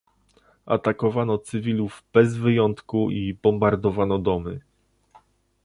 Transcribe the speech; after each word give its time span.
Atakowano 0.65 1.37
cywilów 1.37 2.03
bez 2.13 2.35
wyjątku 2.37 3.11
i 3.11 3.33
bombardowano 3.33 4.19
domy 4.19 4.59